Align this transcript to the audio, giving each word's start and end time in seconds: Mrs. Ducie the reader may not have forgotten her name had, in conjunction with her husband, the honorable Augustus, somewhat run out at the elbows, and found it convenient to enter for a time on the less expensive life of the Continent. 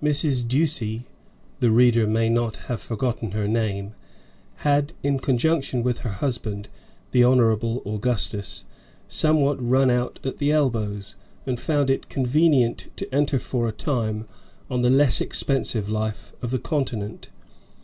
Mrs. 0.00 0.46
Ducie 0.46 1.08
the 1.58 1.72
reader 1.72 2.06
may 2.06 2.28
not 2.28 2.54
have 2.68 2.80
forgotten 2.80 3.32
her 3.32 3.48
name 3.48 3.94
had, 4.58 4.92
in 5.02 5.18
conjunction 5.18 5.82
with 5.82 6.02
her 6.02 6.10
husband, 6.22 6.68
the 7.10 7.24
honorable 7.24 7.82
Augustus, 7.84 8.64
somewhat 9.08 9.58
run 9.60 9.90
out 9.90 10.20
at 10.22 10.38
the 10.38 10.52
elbows, 10.52 11.16
and 11.46 11.58
found 11.58 11.90
it 11.90 12.08
convenient 12.08 12.90
to 12.94 13.12
enter 13.12 13.40
for 13.40 13.66
a 13.66 13.72
time 13.72 14.28
on 14.70 14.82
the 14.82 14.88
less 14.90 15.20
expensive 15.20 15.88
life 15.88 16.32
of 16.42 16.52
the 16.52 16.60
Continent. 16.60 17.30